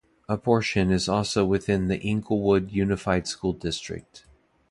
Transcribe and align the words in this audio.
A 0.27 0.35
portion 0.35 0.89
is 0.89 1.07
also 1.07 1.45
within 1.45 1.87
the 1.87 1.99
Inglewood 1.99 2.71
Unified 2.71 3.27
School 3.27 3.53
District. 3.53 4.25